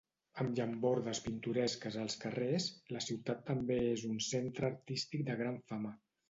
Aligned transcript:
Amb 0.43 0.59
llambordes 0.59 1.19
pintoresques 1.25 1.97
als 2.03 2.15
carrers, 2.23 2.65
la 2.97 3.03
ciutat 3.09 3.45
també 3.51 3.79
és 3.91 4.07
un 4.09 4.17
centre 4.31 4.67
artístic 4.71 5.25
de 5.31 5.39
gran 5.45 5.63
fama. 5.75 5.95